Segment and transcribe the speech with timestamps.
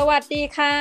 [0.00, 0.74] สวัสดีค่ะ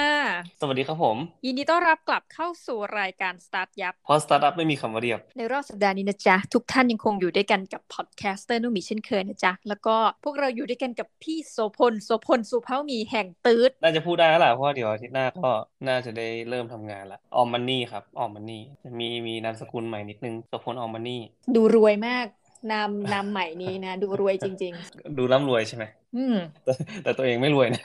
[0.62, 15.50] สวัสดีครับผม ยินดีต้อนรับกลับเข้าสู่รายการ Start ยับเพราะสตาร์ทอัพไม่มีคำว่าเรียบ ในรอบสัปดาห์นี้นะจ๊ะ ทุกท่านยังคงอยู่ด้วยกันกับพอดแคสเตอร์นุ่มีเช่นเคยนะจ๊ะ แล้วก็พวกเราอยู่ด้วยกันกับพี่โสพลโสพลสุภาพมีแห่งตืดน่าจะพูดได้แล้วล่ะเพราะว่าเดี๋ยวอาทิตย์หน้าก็
[15.88, 18.62] น่าจะได้เริ่มทำงานละออมมันนี่ครับออมมันนี่
[19.00, 21.22] มีมีนามสกุลใหม่นิดนึงสพลออมมันนี่
[21.56, 22.28] ดูรวยมาก
[22.72, 24.74] นามนามใหม่นี้นะ ดูรวยจริง
[25.18, 26.74] ดูร่ำรวยใช่ไหมๆอืมแต่
[27.04, 27.84] แต่ตัวเองไม่รวยนะ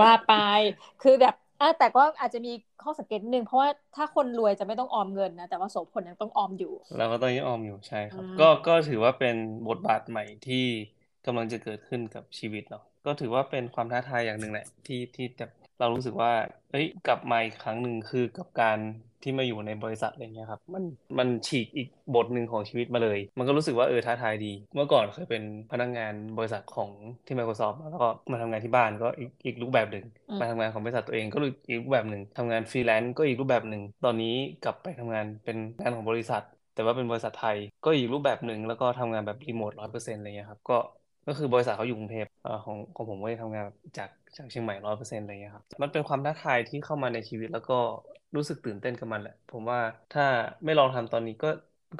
[0.00, 0.32] ว่าไป
[1.02, 9.36] คือแบบอะแต่ก็อาจจะมีข้อสังเกตนิดนึงเพราะว่าถ้าคนรวยจะไม่ต้องออมเงินนะ แต่ว่าโสพลยังต้องออมอยู่เราก็ต้องยังออมอยู่ใช่ครับอืมก็ก็ถือว่าเป็น
[9.68, 10.64] บทบาทใหม่ที่
[11.26, 16.32] กำลังจะเกิดขึ้นกับชีวิตเนาะก็ถือว่าเป็นความท้าทายอย่างหนึ่งแหละที่ที่แบบเรารู้สึกว่า
[16.70, 18.78] เอ้ยกลับมาอีกครั้งหนึ่งคือกับการ
[19.22, 20.84] ที่มาอยู่ในบริษัทอะไรเงี้ยครับมัน
[21.18, 26.90] มันฉีกอีกบทหนึ่งของชีวิตมาเลย มันก็รู้สึกว่าเออท้าทายดี เมื่อก่อนเคยเป็นพนักงานบริษัทของ
[27.26, 31.36] ที่ Microsoft แล้วก็มาทำงานที่บ้านก็อีกอีกรูปแบบหนึ่งอืมมาทำงานของบริษัทตัวเองก็
[31.68, 36.42] อีกรูปแบบหนึ่งทำงานฟรีแลนซ์ก็อีกรูปแบบหนึ่งตอนนี้กลับไปทำงานเป็นงานของบริษัท
[36.74, 40.74] แต่ว่าเป็นบริษัทไทยก็อีกรูปแบบหนึ่งแล้วก็ทำงานแบบรีโมทร้อยเปอร์เซ็นต์อะไรเงี้ยครับก็
[41.26, 44.08] ก็คือบริษัทเขาอยู่กรุงเทพเอ่อของของผมก็จะทำงานแบบจาก
[44.38, 47.78] จากเชียงใหม่ร้อยเปอร์เซ็นต์อะไรเงี้ยครับมันเป็นความท้าทายที่เข้ามาในชีวิตแล้วก็
[48.36, 49.80] รู้สึกตื่นเต้นกับมันแหละ ผมว่า
[50.14, 50.24] ถ้า
[50.64, 51.50] ไม่ลองทำตอนนี้ก็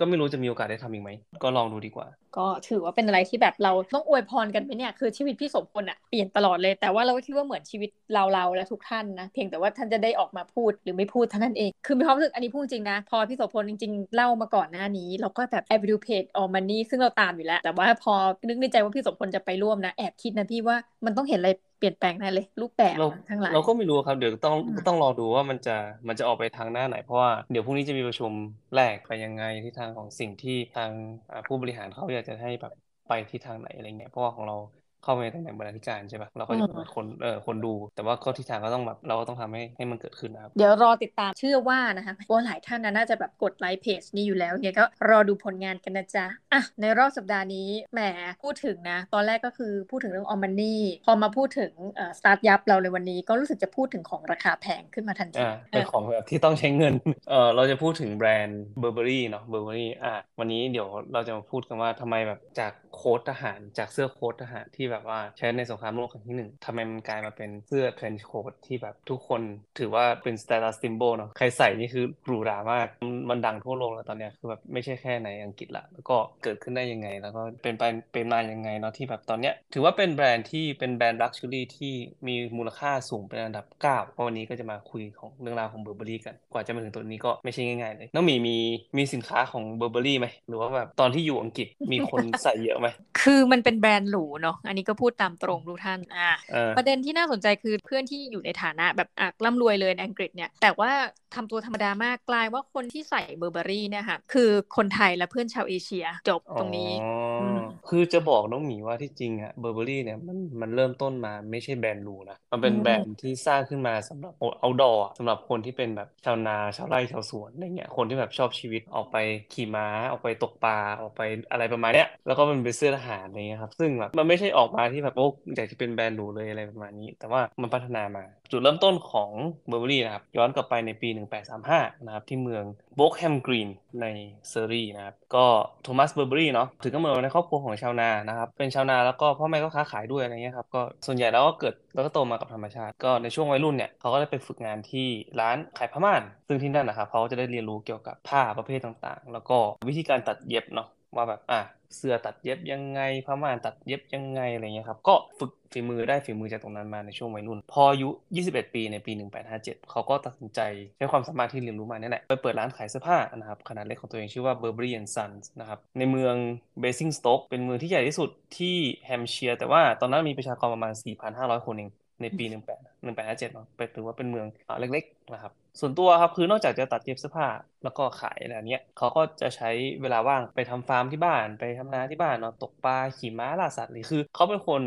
[0.01, 1.11] ก็ไม่รู้จะมีโอกาสได้ทำอีกไหม
[1.43, 18.15] ก็ลองดูดีกว่า ก็ถือว่าเป็นอะไรที่แบบเราต้องอวยพรกันไปเนี่ย คือชีวิตพี่สมพลอะเปลี่ยนตลอดเลย แต่ว่าเราก็คิดว่าเหมือนชีวิตเราเราและทุกท่านนะ เพียงแต่ว่าท่านจะได้ออกมาพูดหรือไม่พูดเท่านั้นเอง คือมีความรู้สึกอันนี้พูดจริงนะ พอพี่โสพลจริงๆ เล่ามาก่อนหน้านี้ เราก็แบบแอบดูเพจออมันนี่ซึ่งเราตามอยู่แล้ว แต่ว่าพอ
[18.49, 25.71] นึกในใจว่าพี่โสพลจะไปร่วมนะ แอบคิดนะพี่ว่ามันต้องเห็นอะไร เปลี่ยนแปลงแน่เลย รูปแบบเราทั้งหลายเราก็ไม่รู้ครับเดี๋ยวต้องอืมต้องรอดูว่ามันจะ
[26.09, 28.33] มันจะออกไปทางหน้าไหน เพราะว่าเดี๋ยวพรุ่งนี้จะมีประชุม
[28.75, 30.93] แรกไปยังไงที่ทางของสิ่งที่ทาง
[31.31, 32.73] อ่าผู้บริหารเขาอยากจะให้แบบ
[33.07, 34.57] ไปที่ทางไหนอะไรเงี้ยเพราะว่าของเรา
[35.03, 48.01] เข้าไปในตำแหน่งบรรณาธิการใช่ปะเราก็จะเป็นคนเออคนดู แต่ว่าก็ทิศทางก็ต้องแบบเราก็ต้องทำให้ให้มันเกิดขึ้นนะครับ เดี๋ยวรอติดตามเชื่อว่านะคะว่าหลายท่านนะน่าจะแบบกดไลค์เพจนี้อยู่แล้วเนี่ยก็รอดูผลงานกันนะจ๊ะอะในรอบสัปดาห์นี้แหม
[48.43, 56.95] พูดถึงนะ ตอนแรกก็คือพูดถึงเรื่องออมมันนี่พอมาพูดถึงเอ่อสตาร์ทยับเราในวันนี้ก็รู้สึกจะพูดถึงของราคาแพงขึ้นมาทันทีอ่าเป็นของแบบที่ต้องใช้เงิน
[57.31, 69.41] เออเราจะพูดถึงแบรนด์ Burberry เนาะ Burberry อะวันนี้เดี๋ยวเราจะมาพูดกันว่าทำไมแบบจากโค้ททหารจากเสื้อโค้ททหารที่แบบว่าใช้ในสงครามโลกครั้งที่หนึ่งทำไมมันกลายมาเป็นเสื้อ trench coat ที่แบบทุกคน
[69.79, 72.89] ถือว่าเป็น status symbol เนาะใครใส่นี่คือหรูหรามาก
[73.31, 77.83] มันดังทั่วโลกแล้วตอนเนี้ยคือแบบไม่ใช่แค่ในอังกฤษละแล้วก็เกิดขึ้นได้ยังไง แล้วก็เป็นไป
[78.13, 81.93] เป็นมายังไงเนาะที่แบบตอนเนี้ยถือว่าเป็นแบรนด์ที่เป็นแบรนด์ luxury ที่
[82.27, 88.57] มีมูลค่าสูงเป็นอันดับเก้าเพราะวันนี้ก็จะมาคุยของเรื่องราวของ Burberry กันกว่าจะมาถึงตัวนี้ก็ไม่ใช่ง่ายๆเลยน้องมีมี
[88.97, 92.89] มีสินค้าของ Burberry ไหมหรือว่าแบบตอนที่อยู่อังกฤษมีคนใส่เยอะไหม
[93.23, 100.91] คือมันเป็นแบรนด์หรูเนาะอันนี้ก็พูดตามตรงทุกท่านอะเออประเด็นที่น่าสนใจคือเพื่อนที่อยู่ในฐานะแบบอะร่ำรวยเลยในอังกฤษเนี่ยแต่ว่า
[101.35, 119.17] ทำตัวธรรมดามากกลายว่าคนที่ใส่เบอร์เบอรี่เนี่ยค่ะคือคนไทยและเพื่อนชาวเอเชียจบตรงนี้อ๋ออมคือจะบอกน้องหมีว่าที่จริงอะเบอร์เบอรี่เนี่ยมันมันเริ่มต้นมาไม่ใช่แบรนด์หรูนะมันเป็นอืมแบรนด์ที่สร้างขึ้นมาสำหรับเอาดอร์สำหรับคนที่เป็นแบบชาวนาชาวไร่ชาวสวนอะไรเงี้ยคนที่แบบชอบชีวิตออกไป
[119.53, 129.31] ขี่ม้าออกไปตกปลาออกไปอะไรประมาณเนี้ยแล้วก็มันเป็นเสื้อทหารอะไรเงี้ยครับซึ่งแบบมันไม่ใช่ออกมาที่แบบโอ้อยากจะเป็นแบรนด์หรูเลยอะไรประมาณนี้ แต่ว่ามันพัฒนามา จุดเริ่มต้นของ
[129.69, 131.09] เบอร์เบอรี่นะครับ ย้อนกลับไปในปี
[131.57, 132.65] 1835 นะครับ ที่เมือง
[132.97, 133.69] บร็อกแฮมกรีน
[134.03, 134.07] ใน
[134.49, 135.47] เซอร์รีนะครับ ก็
[135.83, 145.09] โทมัสเบอร์เบอรี่เนาะถือกำเนิดมาในครอบครัวของชาวนานะครับ เป็นชาวนาแล้วก็พ่อแม่ก็ค้าขายด้วยอะไรเงี้ยครับก็ส่วนใหญ่แล้วก็เกิดแล้วก็โตมากับธรรมชาติ ก็ในช่วงวัยรุ่นเนี่ยเขาก็ได้ไปฝึกงานที่
[145.41, 149.57] ร้านขายผ้าม่าน ซึ่งที่นั่นนะครับเขาจะได้เรียนรู้เกี่ยวกับผ้าประเภทต่างๆ แล้วก็
[149.89, 151.61] วิธีการตัดเย็บเนาะ ว่าแบบอะ
[151.97, 159.13] เสื้อตัดเย็บยังไงผ้าม่านตัดเย็บยังไงอะไรเงี้ยครับก็ฝึกฝีมือได้ฝีมือจากตรงนั้นมาในช่วงวัยรุ่น พออายุ 21 ปีในปี
[159.51, 160.61] 1857 เขาก็ตัดสินใจ
[160.97, 166.35] ใช้ความสามารถที่เรียนรู้มาเนี่ยแหละไปเปิดร้านขายเสื้อผ้านะครับขนาดเล็กของตัวเองชื่อว่า Burberry and Sons นะครับในเมือง
[166.83, 170.93] Basingstoke เป็นเมืองที่ใหญ่ที่สุดที่แฮมเชียร์แต่ว่าตอนนั้นมีประชากรประมาณ
[171.29, 171.91] 4,500 คนเอง
[172.23, 177.49] ในปี 18 1857เนาะเป็นถือว่าเป็นเมืองอเล็กๆนะครับส่วนตัวครับคือนอกจากจะตัดเย็บเสื้อผ้า
[177.85, 179.71] แล้วก็ขายอะไรเนี้ยเขาก็จะใช้
[180.03, 184.83] เวลาว่างไปทำฟาร์มที่บ้านไปทำนาที่บ้านเนาะตกปลาขี่ม้าล่าสัตว์เลยคือเขาเป็นคน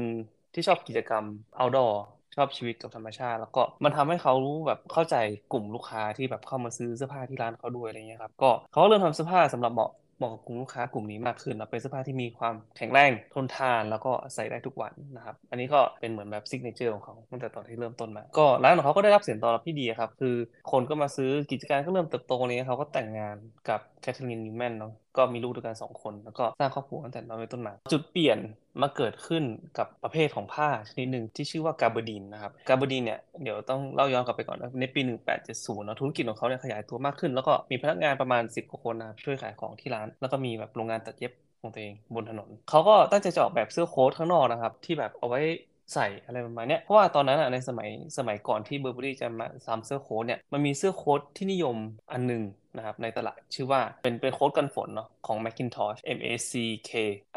[0.53, 1.25] ที่ชอบกิจกรรม
[1.59, 1.93] outdoor
[2.35, 5.15] ชอบชีวิตกับธรรมชาติ แล้วก็มันทำให้เขารู้แบบเข้าใจ
[5.51, 20.35] กลุ่มลูกค้าที่แบบเข้ามาซื้อเสื้อผ้าที่ร้านเขาด้วยอะไรเงี้ยครับก็เขาก็เริ่มทำเสื้อผ้าสำหรับเหมาะ เหมาะกับกลุ่มลูกค้ากลุ่มนี้มากขึ้นแล้วเป็นเสื้อผ้าที่มีความแข็งแรงทนทานแล้วก็ใส่ได้ทุกวันนะครับอันนี้ก็เป็นเหมือนแบบ signature ของเขาตั้งแต่ตอนที่เริ่มต้นมาก็ร้านของเขาก็ได้รับเสียงตอบรับที่ดีครับคือ
[20.71, 23.37] คนก็มาซื้อกิจการก็เริ่มเติบโตอะไรเงี้ยเขาก็แต่งงาน
[23.69, 28.37] กับแคทเธอรีนนิวแมนเนาะ ก็มีลูกด้วยกันสองคน แล้วก็สร้างครอบครัวตั้งแต่นั้นเป็นต้นมาจุดเปลี่ยน
[28.81, 29.43] มาเกิดขึ้น
[29.77, 35.01] กับประเภทของผ้าชนิดหนึ่งที่ชื่อว่ากาเบอร์ดีนนะครับกาเบอร์ดีนเนี่ยเดี๋ยวต้องเล่าย้อนกลับไปก่อนในปี
[35.43, 41.31] 1870เนาะธุรกิจของเขาเนี่ยขยายตัวมากขึ้น แล้วก็มีพนักงานประมาณ 10กว่าคนนะครับช่วยขายของที่ร้าน แล้วก็มีแบบโรงงานตัดเย็บ
[41.61, 45.41] ของตัวเองบนถนนเขาก็ตั้งใจจะออกแบบเสื้อโค้ทข้างนอกนะครับที่แบบเอาไว้
[45.93, 51.77] ใส่อะไรประมาณนี้เพราะว่าตอนนั้นอะในสมัยสมัยก่อนที่เบอร์เบอรี่จะมาทำเสื้อโค้ทเนี่ยมันมีเสื้อโค้ทที่นิยม
[52.11, 52.43] อันหนึ่ง
[52.77, 56.51] นะครับในตลาดชื่อว่าเป็นเป็นโค้ดกันฝนเนาะของ Macintosh M A C
[56.89, 56.91] K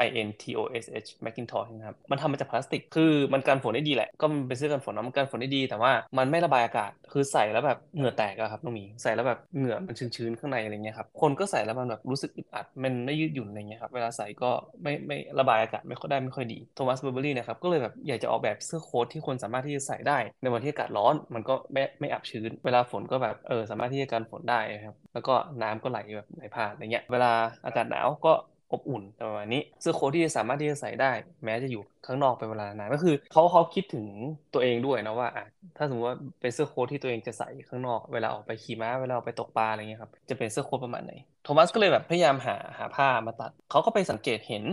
[0.05, 14.49] I N T O S H Macintosh นะครับมันทำมาจากพลาสติก คือมันกันฝนได้ดีแหละ ก็มันเป็นเสื้อกันฝนนะมันกันฝนได้ดี แต่ว่ามันไม่ระบายอากาศ คือใส่แล้วแบบเหงื่อแตกอะครับน้องหมีใส่แล้วแบบเหงื่อมันชื้นๆข้างในอะไรเงี้ยครับคนก็ใส่แล้วมันแบบรู้สึกอึดอัด มันไม่ยืดหยุ่นอะไรเงี้ยครับเวลาใส่ก็
[14.83, 27.31] ไม่ไม่ระบายอากาศไม่ค่อยได้ไม่ค่อยดีโทมัสเบอร์เบอรี่นะครับก็เลยแบบอยากจะออกแบบเสื้อโค้ทที่คนสามารถที่จะใส่ได้ ในวันที่อากาศร้อนมันก็ไม่ไม่อับชื้น เวลาฝนก็แบบเออสามารถที่จะกันฝนได้ครับแล้วก็น้ำก็ไหลแบบไหลผ่านอะไรเงี้ยเวลา
[27.65, 28.33] อากาศหนาวก็
[28.73, 31.11] อบอุ่นประมาณนี้เสื้อโค้ทที่สามารถที่จะใส่ได้
[31.45, 34.05] แม้จะอยู่ข้างนอกเป็นเวลานานก็คือเขาเขาคิดถึง
[34.53, 35.45] ตัวเองด้วยนะว่าอะ
[35.77, 41.13] ถ้าสมมติว่าเป็นเสื้อโค้ทที่ตัวเองจะใส่ข้างนอก เวลาออกไปขี่ม้าเวลาออกไปตกปลาอะไรเงี้ยครับจะเป็นเสื้อโค้ทประมาณไหน
[41.43, 44.63] โทมัสก็เลยแบบพยายามหาหาผ้ามาตัดเขาก็ไปสังเกตเห็น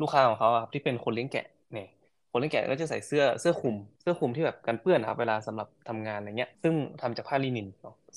[0.00, 1.88] ลูกค้าของเขาครับที่เป็นคนเลี้ยงแกะเนี่ย
[2.30, 7.66] คนเลี้ยงแกะก็จะใส่เสื้อเสื้อคลุม เสื้อคลุมที่แบบกันเปื้อนครับเวลาสำหรับทำงานอะไรเงี้ยซึ่งทำจากผ้าลินิน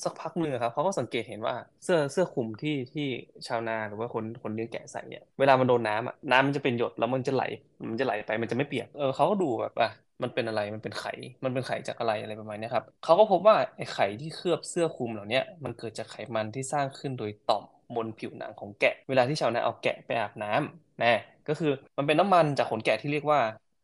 [0.04, 3.08] สักพักนึงครับเขาก็สังเกตเห็นว่าเสื้อเสื้อคลุมที่ที่
[3.48, 7.44] ชาวนาหรือว่าคนคนเลี้ยงแกะใส่เนี่ยเวลามันโดนน้ำอะน้ำมันจะเป็นหยดแล้วมันจะไหล
[7.90, 9.90] มันจะไหลไปมันจะไม่เปียกเออเขาก็ดูแบบอะ
[10.24, 11.14] มันเป็นอะไร มันเป็นไข่
[11.44, 17.64] มันเป็นไข่จากอะไรอะไรประมาณนี้ครับเขาก็พบว่าไอ้ไข่ที่เคลือบเสื้อคลุมเหล่านี้มันเกิดจากไขมันที่สร้างขึ้นโดยต่อม
[17.96, 23.40] บนผิวหนังของแกะ เวลาที่ชาวนาเอาแกะไปอาบน้ำนะ ก็คือมันเป็นน้ำมันจากขนแกะที่เรียกว่า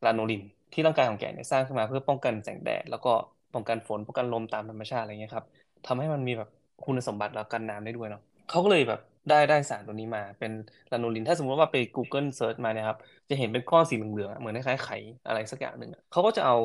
[0.05, 0.41] ลาโนลิน
[0.73, 3.09] ที่ร่างกายของแกะเนี่ยสร้างขึ้นมาเพื่อป้องกันแสงแดดแล้วก็
[3.53, 5.45] ป้องกันฝนป้องกันลมตามธรรมชาติอะไรเงี้ยครับ
[5.85, 6.49] ทำให้มันมีแบบ
[6.85, 8.99] คุณสมบัติแล้วกันน้ำได้ด้วยเนาะเขาก็เลยแบบ
[9.29, 10.51] ได้ได้สารตัวนี้มาเป็น
[10.91, 12.97] ลาโนลิน ถ้าสมมติว่าไป Google Search มาเนี่ยครับ
[13.29, 16.55] จะเห็นเป็นก้อนสีเหลืองๆเหมือนคล้ายๆไข่อะไรสักอย่างหนึ่งเขาก็จะเอา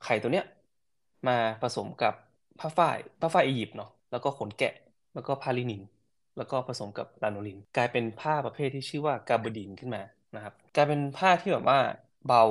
[0.00, 0.44] ไข่ตัวเนี้ย
[1.26, 1.32] มา
[1.62, 2.12] ผสมกับ
[2.58, 4.72] ผ้าฝ้ายผ้าฝ้ายอียิปต์เนาะแล้วก็ขนแกะ
[5.14, 5.82] แล้วก็พาลินิน
[6.36, 10.02] แล้วก็ผสมกับลาโนลิน กลายเป็นผ้าประเภทที่ชื่อว่ากาเบดินขึ้นมา
[10.34, 11.78] นะครับกลายเป็นผ้าที่แบบว่า
[12.26, 12.42] เบา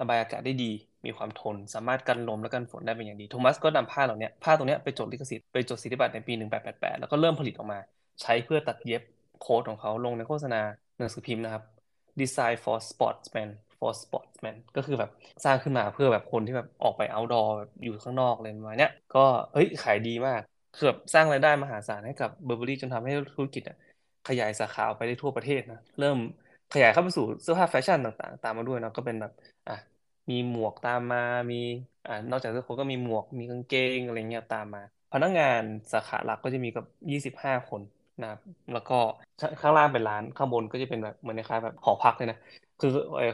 [0.00, 0.72] ระบายอากาศได้ดี
[1.04, 7.78] มีความทน สามารถกันลมและกันฝนได้เป็นอย่างดีโทมัสก็นำผ้าเหล่านี้ผ้าตรงนี้ไปจดลิขสิทธิ์ไปจดสิทธิบัตรในปี 1888 แล้วก็เริ่มผลิตออกมา
[8.22, 9.02] ใช้เพื่อตัดเย็บ
[9.40, 10.60] โค้ดของเขาลงในโฆษณา
[10.98, 11.62] หนังสือพิมพ์นะครับ
[12.20, 13.48] Design for Sportsmen
[13.78, 15.10] for Sportsmen ก็คือแบบ
[15.44, 20.40] สร้างขึ้นมาเพื่อแบบคนที่แบบออกไป outdoor แบบอยู่ข้างนอกเลยประมาณนี้ก็เฮ้ยขายดีมาก
[20.74, 23.62] คือแบบสร้างรายได้มหาศาลให้กับเบอร์เบอรี่จนทำให้ธุรกิจ
[24.28, 26.18] ขยายสาขาไปได้ทั่วประเทศนะเริ่ม
[26.70, 29.32] ขยายเข้าไปสู่เสื้อผ้าแฟชั่นต่างๆ ตามมาด้วยเนาะก็เป็นแบบ
[29.66, 29.72] อะ
[30.30, 31.18] มีหมวกตามมา
[31.50, 31.56] มี
[32.04, 34.80] อ่านอกจากเสื้อโค้ทก็มีหมวกมีกางเกงอะไรเงี้ยตามมา
[35.12, 35.62] พนักงาน
[35.92, 37.82] สาขาหลักก็จะมีกับยี่สิบห้าคน
[38.20, 38.38] นะครับ
[38.72, 38.94] แล้วก็
[39.60, 42.36] ข้างล่างเป็นร้านข้างบนก็จะเป็นแบบเหมือนคล้ายแบบหอพักเลยนะ
[42.78, 42.88] คือ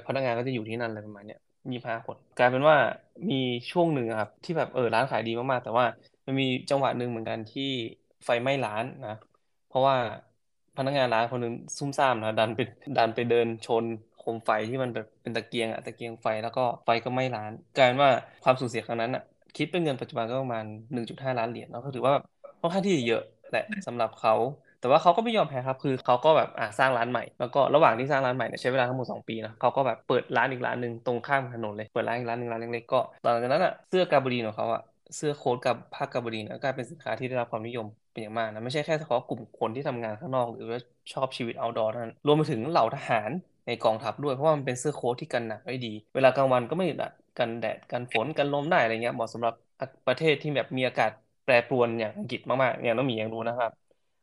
[0.07, 1.39] พนักงานก็จะอยู่ที่นั่นอะไรประมาณเนี้ย
[1.73, 2.77] ยี่ห้าคน กลายเป็นว่า
[3.31, 3.35] มี
[3.71, 5.87] ช่วงหนึ่งครับที่แบบเออร้านขายดีมากๆ แต่ว่า
[6.27, 7.63] มันมีจังหวะหนึ่งเหมือนกันที่
[8.25, 9.11] ไฟไหม้ร้านนะ
[9.67, 9.97] เพราะว่า
[10.79, 12.61] พนักงานร้านคนนึงซุ่มซ่ามนะดันไป
[12.97, 13.85] ดันไปเดินชน
[14.17, 18.11] โคมไฟที่มันแบบเป็นตะเกียงอะตะเกียงไฟแล้วก็ไฟก็ไหม้ร้านกลายเป็นว่า
[18.45, 19.23] ความสูญเสียครั้งนั้นอะ
[19.57, 22.25] คิดเป็นเงินปัจจุบันก็ประมาณ1.5ล้านเหรียญแล้วก็ถือว่าแบบ
[22.61, 24.35] ค่อนข้างที่จะเยอะแหละสำหรับเขา
[24.81, 34.81] แต่ว่าเขาก็ไม่ยอมแพ้ครับคือเขาก็แบบอ่าสร้างร้านใหม่แล้วก็ระหว่างที่สร้างร้านใหม่เนี่ยใช้เวลาทั้งหมด2ปีนะเขาก็แบบเปิดร้านอีกร้านหนึ่งตรงข้ามถนนเลยเปิดร้านอีกร้านหนึ่งร้านเล็กๆก็หลังจากนั้นอะเสื้อกาบรีนของเขาอะ
[35.15, 40.79] เสื้อโค้ทกับผ้ากาบรีนะกลายเป็นสินค้าที่ได้รับความนิยมเป็นอย่างมากนะไม่ใช่แค่เฉพาะกลุ่มคนที่ทำงานข้างนอก หรือว่า
[41.13, 43.31] ชอบชีวิตเอาดอร์เท่านั้นรวมไปถึงเหล่าทหาร
[43.67, 49.55] ในกองทัพด้วยเพราะว่ามันเป็นเสื้อโค้ทที่กันหนักได้ดี เวลากลางวันก็ไม่ดัดกันแดดกันฝนกันลมได้อะไรเงี้ยเหมาะสำหรับ
[50.07, 51.11] ประเทศที่แบบมีอากาศ
[51.45, 53.71] แปรปรวนอย่างอังกฤษมากๆอย่างน้องหมียังรู้นะครับ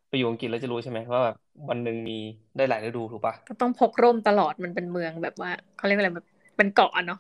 [0.10, 1.36] ไปอยู่อังกฤษแล้วจะรู้ใช่ไหมว่าแบบ
[1.70, 2.14] วันหนึ่งมี
[2.56, 7.20] ได้หลายฤดูถูกปะก็ต้องพกร่มตลอดมันเป็นเมืองแบบว่าเขาเรียกอะไรแบบ เป็นเกาะเนาะ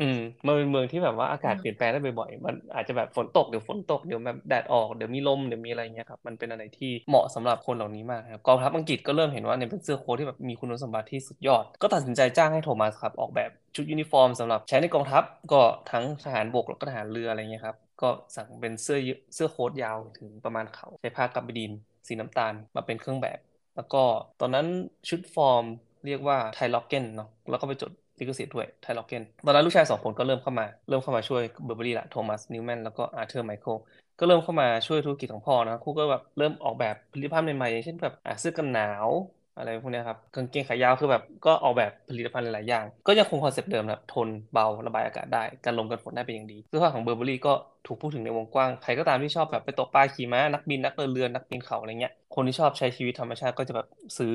[0.00, 18.98] อืมมันเป็นเมืองที่แบบว่าอากาศเปลี่ยนแปลงได้บ่อยๆมันอาจจะแบบฝนตกเดี๋ยวฝนตกเดี๋ยวแบบแดดออกเดี๋ยวมีลมเดี๋ยวมีอะไรเงี้ยครับมันเป็นอะไรที่เหมาะสำหรับคนเหล่านี้มากครับกองทัพอังกฤษก็เริ่มเห็นว่าเนี่ยเป็นเสื้อโค้ทที่แบบมีคุณสมบัติที่สุดยอด ก็ตัดสินใจจ้างให้โทมัสครับออกแบบชุดยูนิฟอร์มสำหรับใช้ในกองทัพก็ทั้งทหารบกแล้วก็ทหารเรืออะไรเงี้ยครับก็สั่งเป็นเสื้อ
[19.34, 21.72] เสื้อโค้ทยาวถึงประมาณเขาใช้ผ้ากาบาร์ดีน
[22.08, 23.38] สีน้ำตาลมาเป็นเครื่องแบบ
[23.76, 24.02] แล้วก็
[24.38, 24.66] ตอนนั้น
[25.08, 25.64] ชุดฟอร์ม
[26.04, 33.74] เรียกว่า Tielocken เนาะแล้วก็ไปจด ลิขสิทธิ์ด้วย Tielocken ตอนนั้นลูกชายสองคนก็เริ่มเข้ามา เริ่มเข้ามาช่วยเบอร์เบอรี่ละโทมัสนิวแมนแล้วก็อาร์เธอร์ไมเคิล
[34.18, 39.10] ก็เริ่มเข้ามาช่วยธุรกิจของพ่อนะคู่ก็แบบเริ่มออกแบบผลิตภัณฑ์ใหม่ๆอย่างเช่นแบบเสื้อกันหนาว
[39.56, 47.50] อะไรพวกนี้ครับกางเกงขายาวคือแบบก็ออกแบบผลิตภัณฑ์หลายอย่าง ก็ยังคงคอนเซปต์เดิมนะทนเบาระบายอากาศได้กันลมกันฝนได้เป็นอย่างดีเสื้อผ้าของเบอร์เบอรี่ก็
[47.84, 53.86] ถูกพูดถึงในวงกว้าง ใครก็ตามที่ชอบแบบไปตกปลาขี่ม้านักบินนักเดินเรือนักปีนเขาอะไรเงี้ยคนที่ชอบใช้ชีวิตธรรมชาติก็จะแบบ
[54.18, 54.30] ซื้อ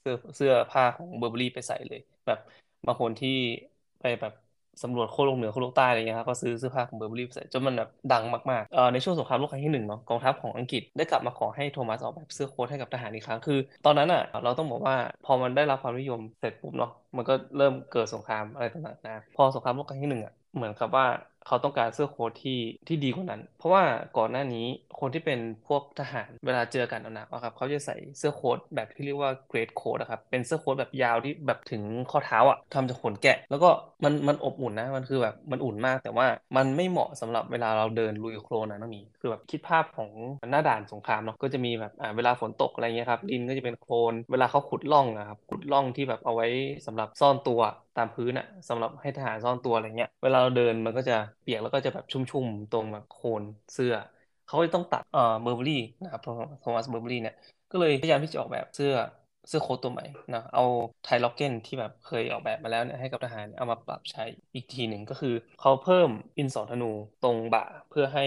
[0.00, 2.38] เสื้อเสื้อผ้าของเบอร์เบอรี่ไปใส่เลย แบบ
[2.86, 3.28] บางคนที่
[4.00, 4.32] ไปแบบ
[4.82, 21.04] สำรวจโคโลกเหนือโคโลกใต้อะไรเงี้ยครับก็ซื้อเสื้อผ้าของเบอร์เบอรี่ใส่จนมันแบบดังมากๆเอ่อในช่วงสงครามโลกครั้งที่หนึ่งเนาะกองทัพของอังกฤษได้กลับมาขอให้โทมัสออกแบบเสื้อโค้ทให้กับทหารอีกครั้งคือ ตอนนั้นอะเราต้องบอกว่าพอมันได้รับความนิยมเสร็จปุ๊บเนาะมันก็เริ่มเกิดสงครามอะไรต่างๆนะพอสงครามโลกครั้งที่หนึ่งอะเหมือนกับว่า
[21.50, 23.82] เขาต้องการเสื้อโค้ทที่ที่ดีกว่านั้น เพราะว่า
[24.18, 24.66] ก่อนหน้านี้
[25.00, 33.70] คนที่เป็นพวกทหารเวลาเจอกันหนักๆครับเขาจะใส่เสื้อโค้ทแบบที่เรียกว่าเกรดโค้ทนะครับเป็นเสื้อโค้ทแบบยาวที่แบบถึงข้อเท้าอะทำจากขนแกะ แล้วก็
[34.04, 36.26] มันมันอบอุ่นนะมันคือแบบมันอุ่นมาก แต่ว่า
[36.56, 40.10] มันไม่เหมาะสำหรับเวลาเราเดินลุยโคลนนะน้องมีคือแบบคิดภาพของ
[40.50, 46.46] หน้าด่านสงครามเนาะก็จะมีแบบอ่าเวลาฝนตกอะไรเงี้ยครับดินก็จะเป็นโคลนเวลาเขาขุดร่องนะครับขุดร่องที่แบบเอาไว้
[46.86, 47.60] สำหรับซ่อนตัว
[47.98, 53.92] ตามพื้นอะสำหรับให้ทหารซ่อนตัวอะไรเงี้ยเวลาเราเดินมันก็จะเปียกแล้วก็จะแบบชุ่มๆตรงแบบโคนเสื้อ
[54.44, 56.20] เขาก็ต้องตัดเอ่อเบอร์เบอรี่นะครับ
[56.60, 57.34] โทมัสเบอร์เบอรี่เนี่ย
[57.70, 58.92] ก็เลยพยายามที่จะออกแบบเสื้อ
[59.48, 60.04] เสื้อโค้ทตัวใหม่
[60.34, 60.62] นะเอา
[61.02, 64.22] ไทล็อกเกนที่แบบเคยออกแบบมาแล้วเนี่ยให้กับทหารเอามาปรับใช้
[64.54, 66.84] อีกทีหนึ่งก็คือเขาเพิ่มอินสอธนู
[67.20, 68.22] ตรงบ่าเพื่อให้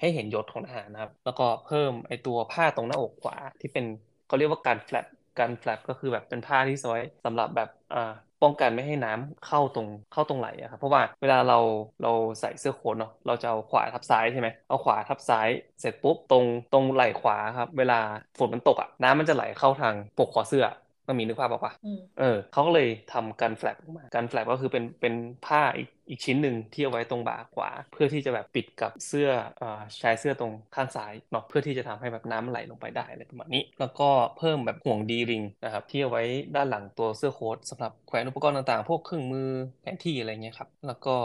[0.00, 3.84] ให้เห็นยศของทหารนะครับ แล้วก็เพิ่มไอตัวผ้าตรงหน้าอกขวาที่เป็น
[4.26, 5.06] เขาเรียกว่าการแฟลป
[5.38, 7.98] การแฟลปก็คือแบบเป็นผ้าที่ซอยสำหรับแบบอ่า
[8.44, 11.56] ป้องกันไม่ให้น้ำเข้าตรงเข้าตรงไหลอะครับเพราะว่าเวลาเรา
[12.00, 12.08] เรา
[12.40, 15.48] ใส่เสื้อโค้ทเนาะเราจะเอาขวาทับซ้ายใช่ไหมเอาขวาทับซ้าย
[15.80, 17.94] เสร็จปุ๊บตรงตรงไหล่ขวาครับ เวลา
[18.38, 20.64] ฝนมันตกอะน้ำมันจะไหลเข้าทางปกคอเสื้อ
[21.08, 21.74] มันมีนึกภาพออกปะ
[22.16, 29.28] เออเขาก็เลยทำกันแฟลปออกมากันแฟลปก็คือเป็นเป็นผ้าอีก อีกชิ้นหนึ่งที่เอาไว้ตรงบ่าขวา เพื่อที่จะแบบปิดกับเสื้อ
[29.62, 29.64] อ
[30.00, 34.08] ชายเสื้อตรงข้างซ้ายเนาะเพื่อที่จะทำให้แบบน้ำไหลลงไปได้อะไรประมาณนี้ แล้วก็
[34.38, 36.24] เพิ่มแบบห่วงดีริงนะครับที่เอาไว้
[36.56, 39.50] ด้านหลังตัวเสื้อโค้ทสำหรับแขวนอุปกรณ์ต่างๆ พวกเครื่องมือ
[39.82, 41.16] แผนที่อะไรเงี้ยครับ แล้วก็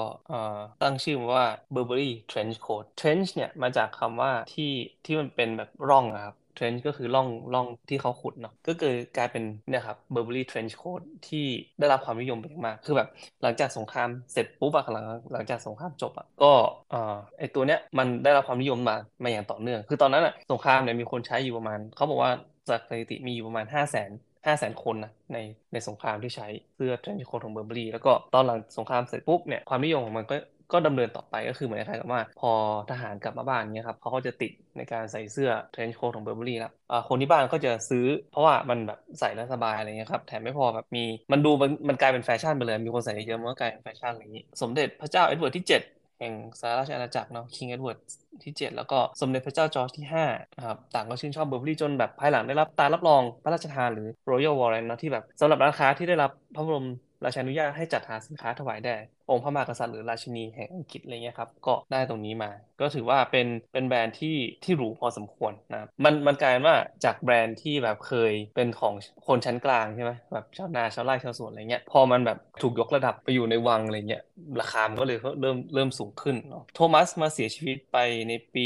[0.82, 4.72] ตั้งชื่อว่า Burberry Trench Coat Trench เนี่ยมาจากคำว่าที่
[5.06, 11.46] ที่มันเป็นแบบร่องนะครับ ทรนช์ก็คือร่องร่องที่เขาขุดเนาะก็เกิดกลายเป็นเนี่ยครับเบอร์เบอรี่เทรนช์โค้ดที่
[11.80, 13.10] ได้รับความนิยมเป็นมาก คือแบบ
[13.42, 16.52] หลังจากสงครามเสร็จปุ๊บอะหลังหลังจากสงครามจบอะก็
[16.94, 22.32] อ่าไอตัวเนี้ยมันได้รับความนิยมมามาอย่างต่อเนื่อง คือตอนนั้นอะสงครามเนี่ยมีคนใช้อยู่ประมาณเขาบอกว่า
[22.70, 24.10] จากสถิติมีอยู่ประมาณ 5 0 0 0 0 0
[24.46, 25.38] 5 0 0 0 0 0คนนะใน
[25.74, 30.36] ในสงครามที่ใช้เสื้อ trench coat ของเบอร์เบอรี่แล้วก็ตอนหลังสงครามเสร็จปุ๊บเนี่ยความนิยมของมันก็
[30.72, 32.52] ก็ดำเนินต่อไปก็คือเหมือนคล้ายกับว่า พอ
[32.92, 36.72] ทหารกลับมาบ้านเนี่ยครับเขาก็จะติดในการใส่เสื้อ trench coat ของเบอร์เบอรี่แล้ว
[37.10, 45.84] คนที่บ้านก็จะซื้อ เพราะว่ามันแบบใส่แล้วสบายอะไรเงี้ยครับแถมไม่พอแบบมีมันดูมันมันกลายเป็นแฟชั่นไปเลย มีคนใส่เยอะมันก็กลายเป็นแฟชั่นอะไรอย่างนี้ สมเด็จพระเจ้าเอ็ดเวิร์ดที่ 7
[46.20, 47.98] แห่งสหราชอาณาจักรเนาะ King เอ็ดเวิร์ด
[48.44, 50.26] ที่ 7 แล้วก็สมเด็จพระเจ้าจอร์จที่5
[50.66, 56.88] ครับต่างก็ชื่นชอบเบอร์เบอรี่จนแบบภายหลังได้รับตารับรองพระราชทานหรือ Royal Warrant เนาะที่แบบสำหรับร้านค้าที่ได้รับพระบรม
[57.26, 58.96] ราชานุญาตให้จัดหาสินค้าถวายแด่
[59.30, 68.94] องค์พระมหากษัตริย์หรือราชินีแห่งอังกฤษอะไรเงี้ยครับก็ได้ตรงนี้มา ก็ถือว่าเป็นเป็นแบรนด์ที่ที่หรูพอสมควรนะมันมันกลายว่าจากแบรนด์ที่แบบเคยเป็นของ
[69.28, 74.24] คนชั้นกลางใช่ไหมแบบชาวนาชาวไร่ชาวสวนอะไรเงี้ยพอมันแบบถูกยกระดับไปอยู่ในวังอะไรเงี้ย
[74.62, 77.98] ราคามันก็เลยเริ่มเริ่มสูงขึ้นเนาะโทมัสมาเสียชีวิตไป
[78.28, 78.64] ในปี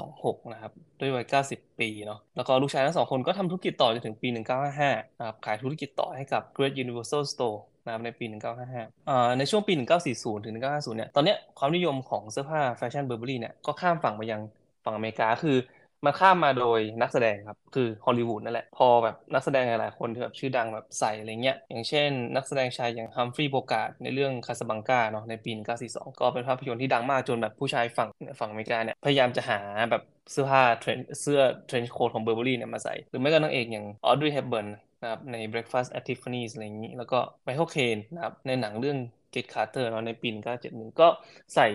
[0.00, 8.24] 1926 นะครับด้วยวัย 90 ปีเนาะแล้วก็ลูกชายทั้งสองคนก็ทำธุรกิจต่อจนถึงปี 1955นะครับขายธุรกิจต่อให้กับ Great Universal Store นะครับในปี
[8.66, 14.40] 1955อ่าในช่วงปี 1940 ถึง 1950 เนี่ย ตอนนี้ความนิยมของเสื้อผ้าแฟชั่นเบอร์เบอรี่เนี่ย ก็ข้ามฝั่งมายัง
[14.84, 15.56] ฝั่งอเมริกา คือ
[16.04, 25.50] มันข้ามมาโดยนักแสดงครับ คือฮอลลีวูดนั่นแหละ พอแบบนักแสดงหลายๆคนที่แบบชื่อดังแบบใส่อะไรเงี้ย อย่างเช่น นักแสดงชายอย่างฮัมฟรีย์โบการ์ตในเรื่องคาซาบลังกาเนาะในปี
[25.84, 28.08] 1942 ก็เป็นภาพยนตร์ที่ดังมากจนแบบผู้ชายฝั่ง
[28.40, 29.60] ฝั่งอเมริกาเนี่ยพยายามจะหา
[29.90, 34.66] แบบเสื้อผ้าเทรนเสื้อ trench coat ของเบอร์เบอรี่เนี่ยมาใส่ หรือไม่ก็นางเอกอย่างออดรีย์เฮปเบิร์น
[35.04, 38.98] นะครับใน Breakfast at Tiffany's อะไรอย่างนี้ แล้วก็ไมเคิลเคนนะครับในหนังเรื่อง
[39.34, 40.28] Get Carter เนาะในปี
[40.64, 41.08] 1971 ก็
[41.54, 41.66] ใส่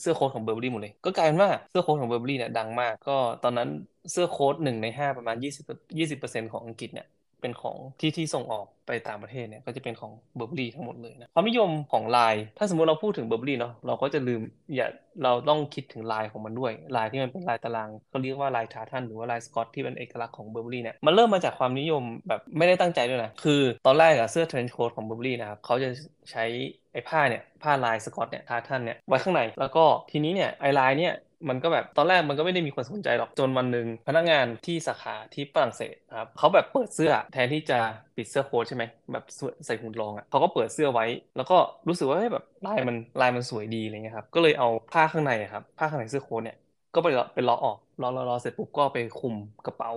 [0.00, 3.68] เสื้อโค้ทของเบอร์เบอรี่หมดเลย ก็กลายเป็นว่าเสื้อโค้ทของเบอร์เบอรี่เนี่ยดังมาก ก็ตอนนั้น
[4.12, 7.06] เสื้อโค้ทหนึ่งในห้าประมาณ 20 20%ของอังกฤษเนี่ย
[7.40, 14.40] เป็นของที่ที่ส่งออกไปต่างประเทศเนี่ยก็จะเป็นของเบอร์เบอรี่ทั้งหมดเลยนะความนิยมของลาย ถ้าสมมติเราพูดถึงเบอร์เบอรี่เนาะเราก็จะลืม
[14.74, 14.86] อย่า
[15.24, 25.88] เราต้องคิดถึงลายของมันด้วย ลายที่มันเป็นลายตารางเขาเรียกว่าลายทาทันหรือว่าลายสกอตที่เป็นเอกลักษณ์ของเบอร์เบอรี่เนี่ยมันเริ่มมาจากความนิยมแบบไม่ได้ตั้งใจด้วยนะคือตอนแรกอะเสื้อเทรนช์โค้ทของเบอร์เบอรี่นะครับเขาจะ
[26.30, 26.44] ใช้
[26.92, 31.14] ไอ้ผ้าเนี่ยผ้าลายสกอตเนี่ยทาทันเนี่ยไว้ข้างในแล้วก็ทีนี้เนี่ยไอ้ลายเนี่ย
[31.48, 37.78] มันก็แบบตอนแรกมันก็ไม่ได้มีคนสนใจหรอกจนวันหนึ่งพนักงานที่สาขาที่ฝรั่งเศสครับเขาแบบเปิดเสื้อแทนที่จะ
[38.16, 39.24] ปิดเสื้อโค้ทใช่ไหมแบบ
[39.66, 41.04] ใส่หุ่นรองอะเขาก็เปิดเสื้อไว้
[41.36, 41.54] แล้วก็
[41.88, 46.56] รู้สึกว่าแบบลายมันลายมันสวยดีอะไรเงี้ยครับก็เลยเอาผ้าข้างในครับผ้าข้างในเสื้อโค้ทเนี่ย
[46.94, 49.90] ก็ไปไปเลาะออกเลาะเลาะเสร็จปุ๊บก็ไปคลุมกระเป๋า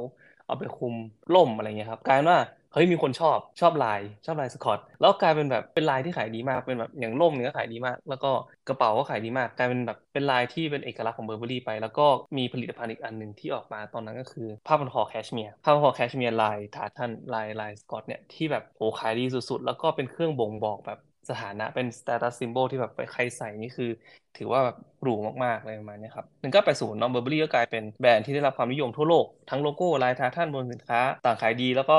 [0.46, 0.94] เอาไปคลุม
[1.34, 2.40] ร่มอะไรเงี้ยครับกลายว่า
[2.74, 8.28] เฮ้ยมีคนชอบชอบลายชอบลายสกอตแล้วกลายเป็นแบบเป็นลายที่ขายดีมากเป็นแบบอย่างร่มเนี่ยก็ขายดีมาก แล้วก็
[8.68, 12.06] กระเป๋าก็ขายดีมาก กลายเป็นแบบเป็นลายที่เป็นเอกลักษณ์ของเบอร์เบอรี่ไป แล้วก็
[12.38, 21.00] มีผลิตภัณฑ์อีกอันหนึ่งที่ออกมาตอนนั้นก็คือผ้าพันคอแคชเมียร์ผ้าพันคอแคชเมียร์ลาย tartan ลายลายสกอตเนี่ยที่แบบโหขายดีสุดๆ แล้วก็เป็นเครื่องบ่งบอกแบบ
[21.30, 23.90] สถานะเป็น status symbol ที่แบบใครใส่นี่คือ
[24.38, 25.14] ถือว่าแบบหรู
[25.46, 31.96] มากๆเลยประมาณนี้ครับหนึ่งก็ไปสู่น้องเบอร์เบอรี่ก็กลายเป็นแบรนด์ที่ได้รับความนิยมทั่วโลก ทั้งโลโก้ลาย tartan บนสินค้า ต่างขายดีแล้วก็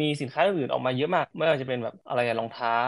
[0.00, 2.78] มีสินค้าอื่นออกมาเยอะมาก ไม่ว่าจะเป็นแบบอะไรรองเท้า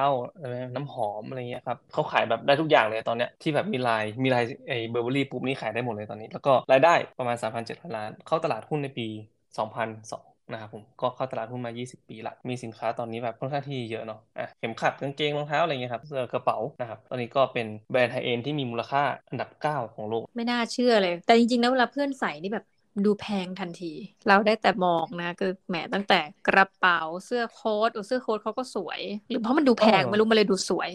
[0.74, 22.64] น้ำหอมอะไรเงี้ยครับเขาขายแบบได้ทุกอย่างเลยตอนเนี้ยที่แบบมีลายมีลายไอ้เบอร์เบอรี่ปุ๊บนี่ขายได้หมดเลยตอนนี้ แล้วก็รายได้ประมาณ 3,700 ล้าน เข้าตลาดหุ้นในปี 2002นะครับผมก็เข้าตลาดหุ้นมา 20 ปีละมีสินค้าตอนนี้แบบค่อนข้างที่เยอะเนาะอะเข็มขัดกางเกงรองเท้าอะไรเงี้ยครับเสื้อกระเป๋านะครับตอนนี้ก็เป็นแบรนด์ high-end ที่มีมูลค่าอันดับ 9 ของโลก ไม่น่าเชื่อเลย แต่จริงๆนะเวลาเพื่อนใส่นี่แบบ
[23.04, 23.92] ดูแพงทันที
[24.28, 30.88] เราได้แต่มองนะคือแหมตั้งแต่กระเป๋าเสื้อโค้ทเสื้อโค้ทเขาก็สวย หรือเพราะมันดูแพงไม่รู้มันเลยดูสวย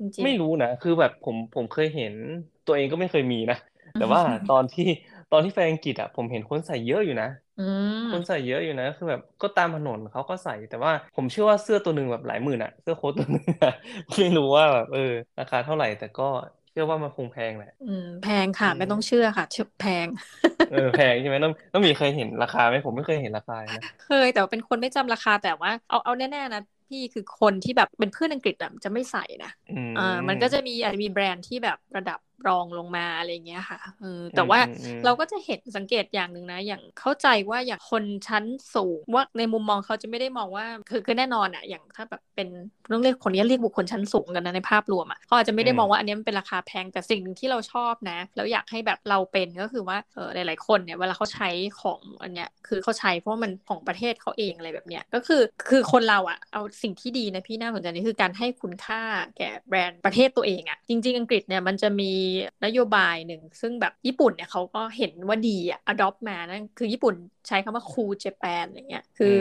[0.00, 2.14] จริงไม่รู้นะคือแบบผมผมเคยเห็น
[2.66, 3.58] ตัวเองก็ไม่เคยมีนะ
[3.98, 4.20] แต่ว่า
[4.50, 4.88] ตอนที่
[5.32, 7.28] ตอนที่ไปอังกฤษอะผมเห็นคนใส่เยอะอยู่นะ
[8.10, 13.44] คนใส่เยอะอยู่นะคือแบบก็ตามถนนเขาก็ใส่แต่ว่าผมเชื่อว่าเสื้อตัวหนึ่งแบบหลายหมื่นอะ เสื้อโค้ทตัวหนึ่ง
[14.18, 15.00] ไม่รู้ว่าแบบเออ
[15.38, 16.22] ราคาเท่าไหร่แต่ก็
[16.63, 19.46] เชื่อว่ามันคงแพงแหละอืมแพงค่ะ ไม่ต้องเชื่อค่ะ
[19.80, 20.06] แพง
[20.70, 29.50] เออแพงใช่ไหมต้องต้องมีเคยเห็นราคาไหมผมไม่เคยเห็นราคานะเคยแต่เป็นคนไม่จำราคาแต่ว่าเอาเอาแน่ๆนะพี่คือคนที่แบบเป็นเพื่อนอังกฤษแบบจะไม่ใส่นะ
[29.98, 34.60] อ่ามันก็จะมีอาจจะมีแบรนด์ที่แบบระดับ รองลงมาอะไรเงี้ยค่ะเออแต่ว่า
[35.04, 42.48] เราก็จะเห็นสังเกตอย่างหนึ่งนะ อย่างเข้าใจว่าอย่างคนชั้นสูงว่าในมุมมองเขาจะไม่ได้มองว่าคือคือแน่นอนอะอย่างถ้าแบบเป็น
[42.92, 51.48] ต้องเรียกคนนี้เรียกบุคคลชั้นสูงกันนะในภาพรวมอะเขาอาจจะไม่ได้มองว่าอันนี้มันเป็นราคาแพงแต่สิ่งหนึ่งที่เราชอบนะ แล้วอยากให้แบบเราเป็นก็คือว่าเออหลาย ๆ คนเนี่ยเวลาเขาใช้
[51.80, 59.00] ของอันเนี้ยคือเขาใช้เพราะมันของประเทศเขาเองอะไรแบบเนี้ยก็คือคือคนเราอะเอาสิ่งที่ดีนะพี่น่าสนใจนี่คือการให้คุณค่า
[59.36, 62.12] แก่แบรนด์ประเทศตัวเองอะจริง ๆ อังกฤษเนี่ยมันจะมี
[62.64, 67.14] นโยบายหนึ่ง ซึ่งแบบญี่ปุ่นเนี่ยเขาก็เห็นว่าดีอะ adopt มานั่นคือญี่ปุ่น
[67.48, 69.34] ใช้คำว่า cool Japan อะไรเงี้ยคือ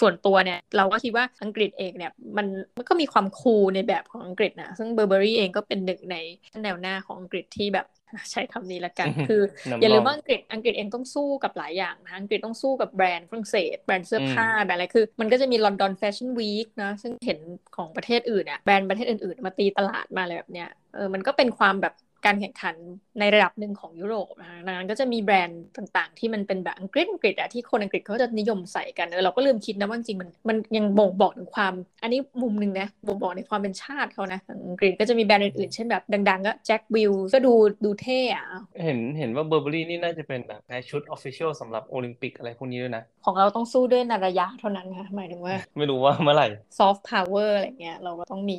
[0.00, 2.46] ส่วนตัวเนี่ยเราก็คิดว่าอังกฤษเองเนี่ยมัน
[2.76, 6.16] มันก็มีความ cool ในแบบของอังกฤษนะซึ่ง Burberry เองก็เป็นหนึ่งใน
[6.62, 7.88] แนวหน้าของอังกฤษที่แบบ
[8.32, 9.42] ใช้คำนี้ละกัน คือ
[9.80, 17.38] อย่าลืมว่าอังกฤษอังกฤษเองต้องสู้กับหลายอย่างนะอังกฤษต้องสู้กับแบรนด์ฝรั่งเศสแบรนด์เสื้อผ้าแบรนด์อะไรคือ มันก็จะมี London Fashion Week นะซึ่งเห็น
[17.76, 22.76] ของประเทศอื่นอะแบรนด์ประเทศอื่นๆ มาตีตลาดมาอะไรแบบเนี้ยเออมันก็เป็นความแบบ การแข่งขัน
[23.20, 31.72] ในระดับหนึ่งของยุโรปนะคะดังนั้นก็จะมีแบรนด์ต่างๆ ที่มันเป็นแบบอังกฤษอังกฤษอะที่คนอังกฤษเขาจะนิยมใส่กันเออเราก็ลืมคิดนะว่าจริงมันมันยังบ่งบอกถึงความ
[32.02, 37.52] อันนี้มุมหนึ่งนะบ่งบอกในความเป็นชาติเขานะอังกฤษก็จะมีแบรนด์อื่นๆ เช่นแบบดังๆ ก็ Jack Wills ก็ดู
[37.84, 38.46] ดูเท่อะ
[38.84, 46.48] เห็นเห็นว่า Burberry นี่น่าจะเป็นแบบชุด official สำหรับโอลิมปิกอะไรพวกนี้ด้วยนะ ของเราต้องสู้ด้วยนารยาเท่านั้นค่ะหมายถึงว่า ไม่รู้ว่าเมื่อไหร่
[46.78, 48.56] ซอฟต์พาวเวอร์อะไรเงี้ยเราก็ต้องมี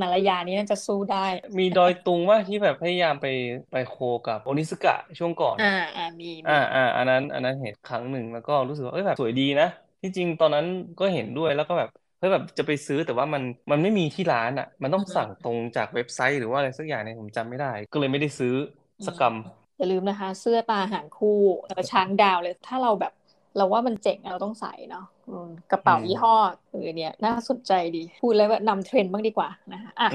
[0.00, 1.26] นารยานี้น่าจะสู้ได้
[1.58, 3.26] มีดอยตุงว่าที่แบบพยายามไป
[3.72, 3.94] ไป co
[4.24, 5.64] กับ Onitsuka ช่วงก่อน อ่า
[5.96, 9.66] อ่ามีอ่าอ่าอันนั้นอันนั้นเห็นครั้งหนึ่งแล้วก็รู้สึกว่าเอ้ยแบบสวยดีนะ
[10.02, 10.66] ที่จริงตอนนั้น
[10.98, 18.50] ก็เห็นด้วยแล้วก็แบบเฮ้ยแบบจะไปซื้อแต่ว่ามันมันไม่มีที่ร้านอะ มันต้องสั่งตรงจากเว็บไซต์หรือว่าอะไรสักอย่างเนี่ยผมจำไม่ได้ ก็เลยไม่ได้ซื้อ
[19.06, 23.12] สักกำอย่าลืมนะคะ เสื้อตาหางคู่แล้วช้างดาวเลย ถ้าเราแบบ
[23.56, 25.04] เราว่ามันเจ๋งเราต้องใส่เนาะ
[25.70, 26.34] กระเป๋ายี่ห้อ
[26.70, 30.10] เออเนี่ยน่าสนใจดี พูดแล้วว่านำเทรนด์บ้างดีกว่านะคะอะ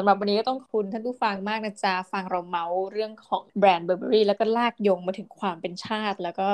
[0.00, 6.46] สำหรับวันนี้ก็ต้องคุณท่านผู้ฟังมากนะจ๊ะฟังเราเมาส์เรื่องของแบรนด์เบอร์เบอรี่แล้วก็ลากโยงมาถึงความเป็นชาติ แล้วก็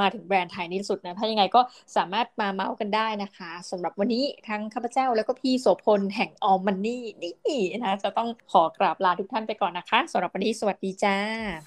[0.00, 1.60] มาถึงแบรนด์ไทยนี่สุดนะ ถ้ายังไงก็
[1.96, 11.16] สามารถมาเมาส์กันได้นะคะสำหรับวันนี้ทั้งข้าพเจ้าแล้วก็พี่โสพลแห่งออมมันนี่นี่นะจะต้องขอกราบลาทุกท่านไปก่อนนะคะสำหรับวันนี้สวัสดีจ้า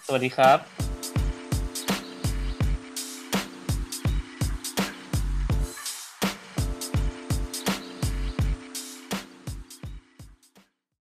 [0.07, 0.90] สวัสดีครับ